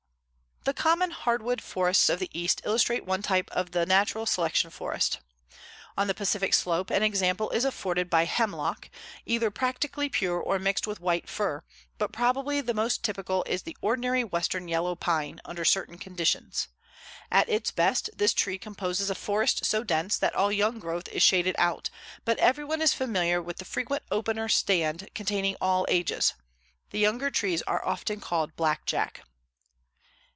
The 0.63 0.75
common 0.75 1.09
hardwood 1.09 1.59
forests 1.59 2.07
of 2.07 2.19
the 2.19 2.29
East 2.39 2.61
illustrate 2.63 3.03
one 3.03 3.23
type 3.23 3.49
of 3.51 3.71
the 3.71 3.83
natural 3.83 4.27
selection 4.27 4.69
forest. 4.69 5.17
On 5.97 6.05
the 6.05 6.13
Pacific 6.13 6.53
slope 6.53 6.91
an 6.91 7.01
example 7.01 7.49
is 7.49 7.65
afforded 7.65 8.11
by 8.11 8.25
hemlock, 8.25 8.87
either 9.25 9.49
practically 9.49 10.07
pure 10.07 10.39
or 10.39 10.59
mixed 10.59 10.85
with 10.85 10.99
white 10.99 11.27
fir, 11.27 11.63
but 11.97 12.11
probably 12.11 12.61
the 12.61 12.75
most 12.75 13.01
typical 13.03 13.43
is 13.47 13.63
the 13.63 13.75
ordinary 13.81 14.23
Western 14.23 14.67
yellow 14.67 14.93
pine 14.93 15.39
under 15.45 15.65
certain 15.65 15.97
conditions. 15.97 16.67
At 17.31 17.49
its 17.49 17.71
best 17.71 18.11
this 18.15 18.31
tree 18.31 18.59
composes 18.59 19.09
a 19.09 19.15
forest 19.15 19.65
so 19.65 19.83
dense 19.83 20.15
that 20.19 20.35
all 20.35 20.51
young 20.51 20.77
growth 20.77 21.07
is 21.07 21.23
shaded 21.23 21.55
out, 21.57 21.89
but 22.23 22.37
everyone 22.37 22.83
is 22.83 22.93
familiar 22.93 23.41
with 23.41 23.57
the 23.57 23.65
frequent 23.65 24.03
opener 24.11 24.47
stand 24.47 25.09
containing 25.15 25.55
all 25.59 25.87
ages. 25.89 26.35
The 26.91 26.99
younger 26.99 27.31
trees 27.31 27.63
are 27.63 27.83
often 27.83 28.19
called 28.21 28.55
blackjack. 28.55 29.23